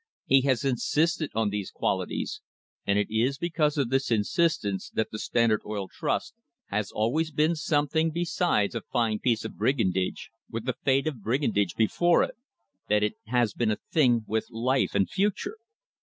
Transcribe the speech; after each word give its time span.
He 0.25 0.41
has 0.49 0.65
insisted 0.65 1.29
on 1.35 1.49
these 1.51 1.69
qualities, 1.69 2.41
and 2.87 2.97
it 2.97 3.07
is 3.11 3.37
because 3.37 3.77
of 3.77 3.89
this 3.91 4.09
insistence 4.09 4.89
that 4.89 5.11
the 5.11 5.19
Standard 5.19 5.61
Oil 5.63 5.87
Trust 5.89 6.33
has 6.69 6.89
always 6.91 7.29
been 7.29 7.53
something 7.55 8.09
be 8.09 8.25
,sides 8.25 8.73
a 8.73 8.81
fine 8.81 9.19
piece 9.19 9.45
of 9.45 9.57
brigandage, 9.59 10.31
with 10.49 10.65
the 10.65 10.73
fate 10.73 11.05
of 11.05 11.21
brigandage 11.21 11.75
before 11.75 12.23
it, 12.23 12.35
that 12.89 13.03
it 13.03 13.13
has 13.27 13.53
been 13.53 13.69
a 13.69 13.77
thing 13.91 14.25
with 14.27 14.47
life 14.49 14.95
and 14.95 15.07
future. 15.07 15.59